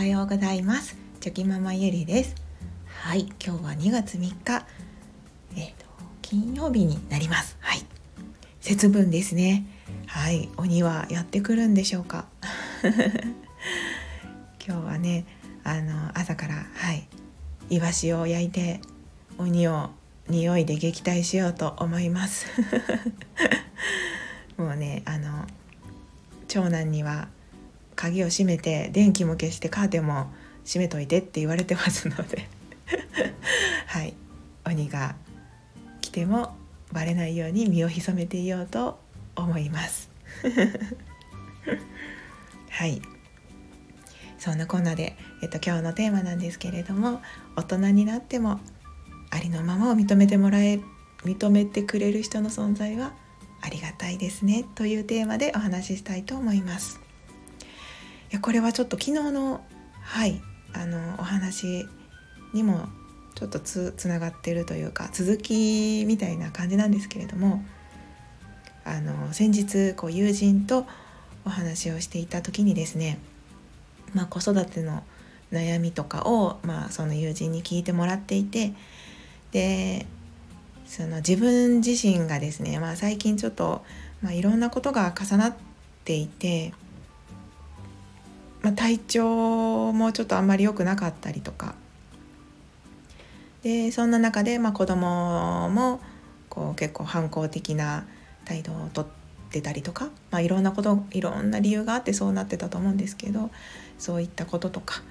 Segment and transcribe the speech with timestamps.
[0.00, 0.96] はようございます。
[1.20, 2.34] チョキママゆりです。
[2.86, 4.64] はい今日は2月3日。
[5.54, 5.84] えっ、ー、と
[6.22, 7.58] 金曜日になります。
[7.60, 7.84] はい。
[8.60, 9.66] 節分ですね。
[10.06, 12.24] はい鬼はやってくるんでしょうか。
[14.66, 15.26] 今日はね
[15.64, 17.06] あの朝からはい
[17.68, 18.80] イワシを焼いて
[19.36, 19.90] 鬼を
[20.30, 22.46] 匂いで撃退しようと思います。
[24.56, 25.46] もうねあの
[26.48, 27.28] 長男には
[27.96, 30.30] 鍵を閉めて電気も消してカーテンも
[30.64, 32.48] 閉めといてって言われてますので。
[33.86, 34.14] はい。
[34.64, 35.16] 鬼が
[36.00, 36.56] 来ても
[36.92, 39.00] バレないように身を潜めていようと
[39.36, 40.10] 思います。
[42.70, 43.02] はい。
[44.38, 47.20] そんなこんなで、えっと、今日のテーマなんですけれども
[47.56, 48.58] 大人になっても
[49.30, 50.80] ありのままを認めてもらえ
[51.24, 53.12] 認めてくれる人の存在は
[53.60, 57.09] ありがたいですねというテーマでお話ししたいと思います。
[58.30, 59.60] やこれはちょっと昨日の
[60.02, 60.40] はい
[60.72, 61.86] あのお話
[62.52, 62.88] にも
[63.34, 67.64] ちょっとつつながってるというか続きみたいな感じなんですけれども
[68.84, 70.86] あの先日こう友人と
[71.44, 73.18] お話をしていた時にですね、
[74.14, 75.02] まあ、子育ての
[75.52, 78.72] 悩みとかを、まあ、その友人に聞いてもらっていて
[79.52, 80.06] で
[80.86, 83.84] その自分自身がですね、まあ、最近ちょっと、
[84.22, 85.56] まあ、いろんなことが重なっ
[86.04, 86.72] ていて
[88.70, 91.74] まあ、体調もちょっとあんまり良くなかったりとか。
[93.64, 96.00] でそんな中で、まあ、子供も
[96.48, 98.06] こう結構反抗的な
[98.46, 99.06] 態度をとっ
[99.50, 103.50] てたりとか、まあ、いろんなこといろんな理由があってそうなってたと思うんですけど
[103.98, 105.02] そういったこととか、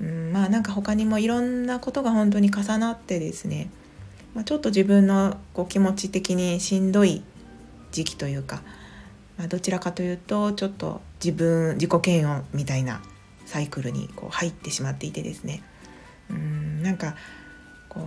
[0.00, 3.70] うん、まあなんか他にもいろんなことが本当に重なってですね、
[4.34, 7.22] まあ、ちょっと自分のこう気持ち的にしんどい
[7.92, 8.62] 時期というか
[9.38, 13.00] まあ、どちらかというとちょっと自分自己嫌悪みたいな
[13.46, 15.62] サイクルにこう入ってしまっていてですね
[16.28, 17.14] うんなんか
[17.88, 18.04] こう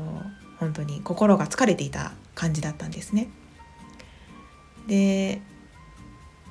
[0.59, 3.29] 本当に心が疲れていた感じだったんですね。
[4.87, 5.41] で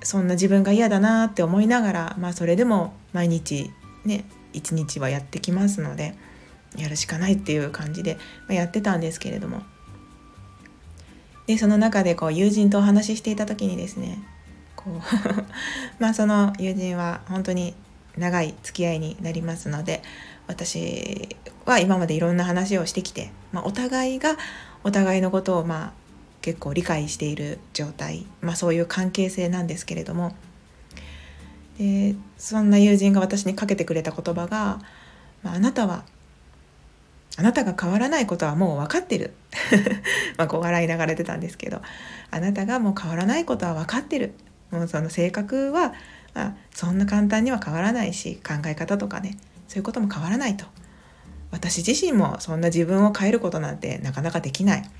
[0.02, 3.70] そんな自分が嫌だなって思いながら、まあ、それでも毎日
[4.04, 6.14] ね一日はやってきますので
[6.76, 8.16] やるしかないっていう感じで、
[8.48, 9.62] まやってたんですけれども
[11.46, 14.22] でその中でこう友人とお話ししていた時にですね
[14.84, 15.00] こう
[15.98, 17.74] まあその友人は本当に
[18.16, 20.02] 長い付き合いになりますので
[20.46, 24.36] 私は今までいろんな話をしてきて、まあ、お互いが
[24.82, 25.92] お互いのことをまあ
[26.42, 30.34] 結構理解している状態、まあ、そういう関係性なんですけれども
[31.78, 34.80] でそんな友人が私にかけてくれた言葉が
[35.42, 36.04] 「まあ、あなたは
[37.36, 39.34] あなたが変わらないことはもう分かってる」
[40.36, 41.82] まあこう笑いながら出たんですけど
[42.30, 44.34] 「あなたがもう変わらないことは分かってる」
[44.70, 45.94] もうその性格は、
[46.34, 49.36] あ、そんな簡単には変わらないし考え方とかね
[49.68, 50.66] そういうことも変わらないと。
[51.50, 54.90] 私自身もそんな自分を変えることなんてなかなかできない。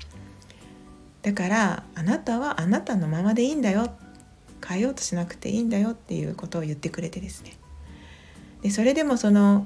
[1.21, 3.93] だからあなたはあなたのままでいいんだよ。
[4.67, 7.57] 変えようとしなくていいんだよっていうことを言ってくれてですね。
[8.61, 9.65] でそれでもその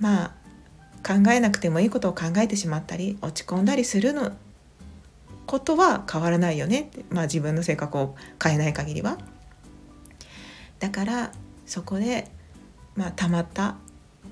[0.00, 0.32] まあ
[1.06, 4.32] 考えなくてもいいことを考えてしまったり落ち込んだりするの
[5.48, 6.82] ことは変わらないよね。
[6.82, 9.18] って、まあ、自分の性格を変えない限りは。
[10.78, 11.32] だから
[11.66, 12.30] そこで、
[12.94, 13.76] まあ、たまった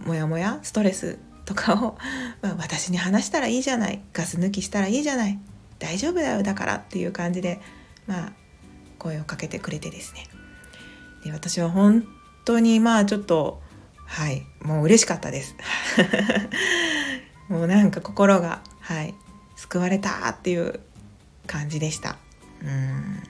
[0.04, 1.98] モヤモヤストレスとかを、
[2.42, 4.02] まあ、私に話したらいいじゃない。
[4.12, 5.38] ガス抜きしたらいいじゃない。
[5.78, 7.60] 大丈夫だよだからっていう感じで、
[8.06, 8.32] まあ、
[8.98, 10.28] 声をかけてくれてですね。
[11.24, 12.06] で私は本
[12.44, 13.60] 当にまあちょっと
[14.06, 15.56] はいもう嬉しかったです。
[17.48, 19.14] もうなんか心がはい
[19.56, 20.80] 救われたっていう
[21.46, 22.18] 感じでした。
[22.62, 23.22] うん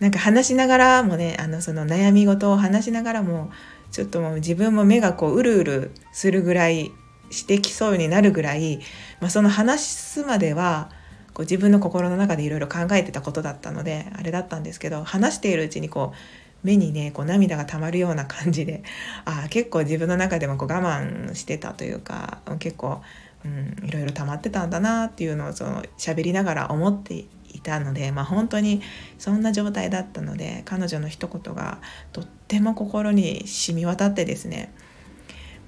[0.00, 3.50] なんか話しながらもねあのその悩み事を話しながらも
[3.90, 6.90] ちょっともう自分も目がこううるうるするぐらい
[7.30, 8.80] してきそうになるぐらい、
[9.20, 10.90] まあ、その話すまでは
[11.32, 18.82] こう自分の心の中でいろいろ考えてたことだったのであれだったんですけど話しているうちにこう目にねこう涙が溜まるような感じで
[19.24, 23.02] あ結構自分の中でもこう我慢してたというか結構
[23.44, 28.80] うん、いろいろ溜まってたんだなっていうのをその喋りながら思っていたので、まあ、本当に
[29.18, 31.80] そんな状態だったので彼女の一言が
[32.12, 34.72] とっても心に染み渡ってですね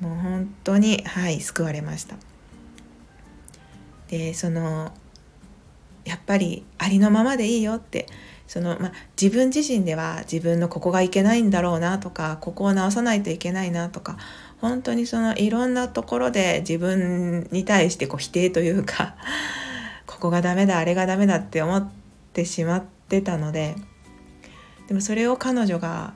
[0.01, 2.17] もう本当にはい救われました。
[4.09, 4.93] でその
[6.05, 8.07] やっぱりありのままでいいよって
[8.47, 14.17] その、まあ、自分自身では自分のここがいけないんだろうなとかここを直さないといけないなとか
[14.61, 19.17] 本当にそのいろんなところで自分に対してこう否定というか
[20.07, 21.91] ここがダメだあれがダメだって思っ
[22.33, 23.77] てしまってたので
[24.89, 26.15] でもそれを彼女が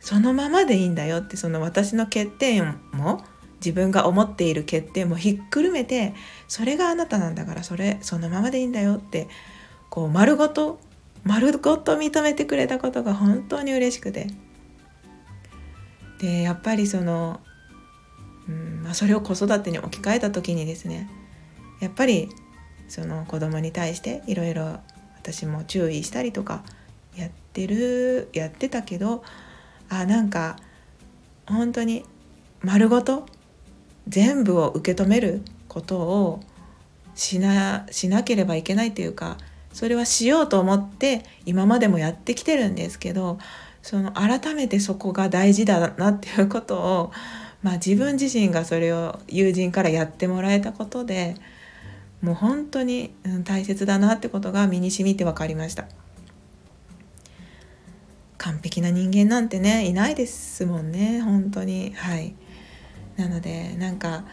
[0.00, 3.24] そのままでいいんだよってその私の欠点も
[3.56, 6.14] 自分が思っている欠点もひっくるめて
[6.48, 9.28] それがあなたなんだからそれそのままでいいんだよって
[9.88, 10.78] こう丸ごと
[11.22, 14.26] 丸ごと認めてくれたことが本当に嬉しくて。
[16.18, 17.40] でやっぱりその、
[18.94, 21.08] それを子育てに置き換えた時にですね
[21.80, 22.28] やっぱり
[22.88, 24.78] その子供に対していろいろ
[25.16, 26.62] 私も注意したりとか
[27.16, 29.24] やってるやってたけど
[29.88, 30.56] あなんか
[31.46, 32.04] 本当に
[32.62, 33.26] 丸ごと
[34.08, 36.40] 全部を受け止めることを
[37.14, 39.38] しなしなければいけないというか
[39.72, 43.38] それはしようと思って今までもやってきてるんですけど
[43.82, 47.12] その改めてそこが大事だなっていうことを、
[47.64, 51.34] まあ、自分自身がそれを友人からやってもらえたことで
[52.20, 53.10] もう本当に
[53.44, 55.86] 大切だなってことが身にしみて分かりました。
[58.36, 61.94] 完璧な人間なんてねいないですもんね本当に。
[61.94, 62.34] はい。
[63.16, 64.24] なのでなんか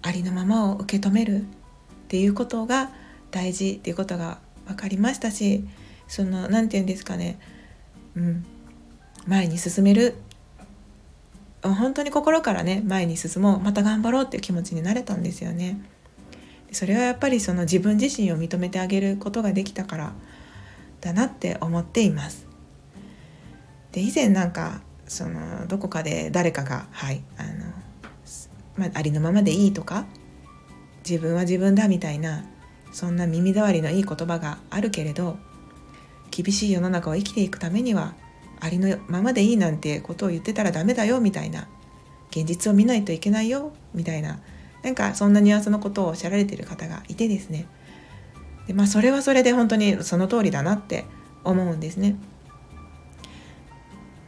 [0.00, 1.44] ありのままを受け止めるっ
[2.08, 2.90] ていうことが
[3.30, 5.64] 大事っていうことが分かりましたし
[6.08, 7.38] その何て言うんですかね。
[8.16, 8.46] うん。
[9.26, 10.16] 前に進める
[11.62, 15.80] 本当に心からね前に進もうまた頑張ろうっていう気持ちになれたんですよね。
[16.72, 20.12] それはやっぱりその自分自身を認めてあげることができたから
[21.00, 22.46] だなって思っています。
[23.92, 27.50] で以前なんかそのどこかで誰かがはいあの、
[28.76, 30.06] まあ、ありのままでいいとか
[31.08, 32.44] 自分は自分だみたいな
[32.92, 35.36] そんな耳障りのいい言葉があるけれど
[36.30, 38.14] 厳しい世の中を生きていくためには
[38.62, 41.66] ありのままでいいなんてことを言ってたらダメだよみたいな。
[42.30, 44.38] 現実を見ないといけないよみたいな。
[44.84, 47.66] なんかそんなニュアンスのことをおっしゃられている方がいてですね。
[48.68, 51.04] でまあそれはそれで本当にその通りだなって
[51.42, 52.14] 思うんですね。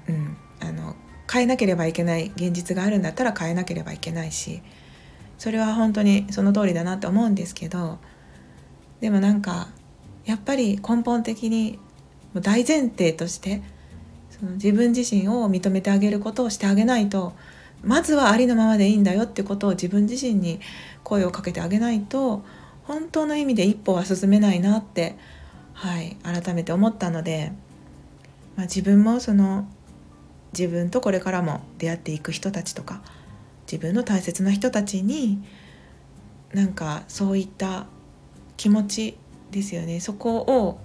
[0.09, 0.97] うん、あの
[1.33, 4.61] 変えなければいけない現実があるんだったら変えなければいけないし
[5.39, 7.99] それは本当にその通りだなって思うんですけど
[9.01, 9.69] でもなんか
[10.27, 11.79] やっぱり根本的に
[12.35, 13.63] 大前提として
[14.53, 17.35] 自分自身を認めてあげることをしてあげないと
[17.83, 20.61] まずはありのままでいいんだよってことを自分自身に
[21.03, 22.43] 声をかけてあげないと
[22.85, 25.17] 本当の意味で一歩は進めないなって、
[25.73, 27.53] はい、改めて思ったので、
[28.57, 29.67] まあ、自分もその
[30.53, 33.03] 自分とこれからも出会っていく人たちとか
[33.71, 35.43] 自分の大切な人たちに
[36.53, 37.87] なんかそういった
[38.57, 39.19] 気持ち
[39.51, 40.01] ですよね。
[40.01, 40.79] そこを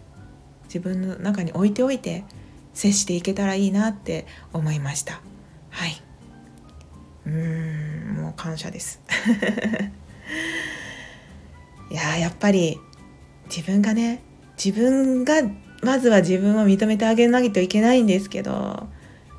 [0.65, 2.23] 自分の中に置いておいて
[2.73, 5.21] 接していけたらいいなって思いました。
[5.69, 6.01] はい。
[7.25, 9.01] うーんもう感謝です。
[11.91, 12.77] いややっぱり
[13.45, 14.21] 自分がね
[14.63, 15.41] 自分が
[15.81, 18.87] まずは自分を認めてあげないといけないんですけど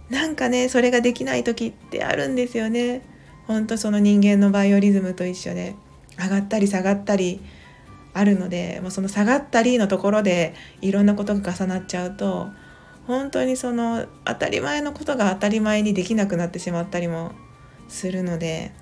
[0.09, 3.03] なんかねそれができない時ってあるんですよね。
[3.47, 5.75] ほんとその人間のバイオリズムと一緒で
[6.19, 7.41] 上がったり下がったり
[8.13, 12.49] あるのでもうその下がったりのところでいろんなことが重なっちゃうと
[13.07, 17.33] 本当にその当たり前のことが当たり前にできなくなってしまったりも
[17.89, 18.73] するので、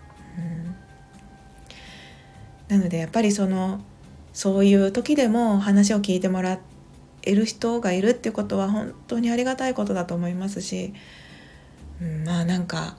[2.69, 3.81] うん、なのでやっぱりその
[4.33, 6.61] そういう時でも話を聞いてもら
[7.23, 10.93] える人がいるっていうことは本当にありがたいことだと思いますし、
[12.01, 12.97] うん、まあなんか、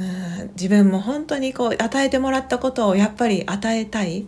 [0.00, 0.04] う
[0.44, 4.26] ん、自分も本当にこう与えてもらったことをやっぱり与えたい。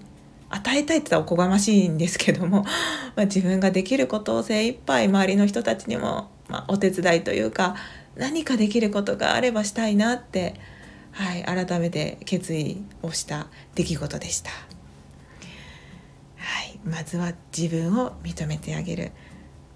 [0.50, 2.64] 与えたいって言ったらおこがましいんですけども、
[3.16, 7.76] まあ、自分ができることを精一杯周りの人たちにも、まあ、お手伝いというか
[8.16, 10.57] 何かできることがあればしたいなって、
[11.12, 14.50] はい、改めて決意をした出来事でした。
[16.37, 19.12] はい、まずは自分を認めてあげる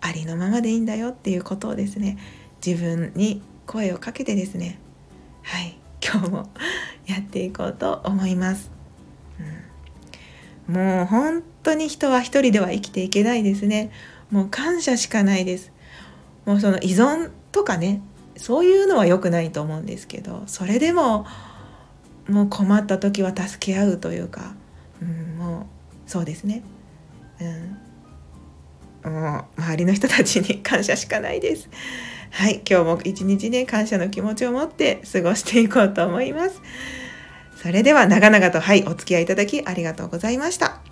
[0.00, 2.19] ありのままでいいんだよっていうことをですね
[2.64, 4.78] 自分に声をかけてですね
[5.43, 6.50] はい今日も
[7.07, 8.74] やっていこうと思います。
[10.68, 13.90] もう本当に人は一人では生きていけないですね。
[14.30, 15.73] もう感謝しかないです。
[16.47, 18.02] もうその依存とかね
[18.37, 21.26] そういうのは良くないと思うんですけどそれでも
[22.28, 24.54] もう困った時は助け合うというか、
[25.00, 25.64] うん、もう
[26.06, 26.62] そうですね、
[29.04, 31.68] うん、もう周りの人たちに感謝しかないです。
[32.30, 36.61] はい今日も一日ね感謝の気持ちを持って過ごしていこうと思います。
[37.64, 40.83] それでは長々とはいお付き合いいただきありがとうございました。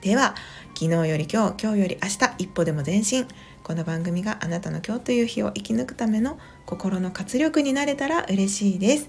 [0.00, 0.36] では
[0.78, 3.26] 昨日より今日今日より明日一歩でも前進。
[3.64, 9.08] この番組があなたの今日という日を生き抜くための心の活力になれたら嬉しいです。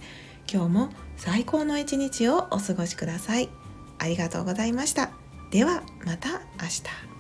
[0.51, 3.49] 今日も最高の一日をお過ごしください。
[3.99, 5.11] ありがとうございました。
[5.51, 7.16] ではまた明日。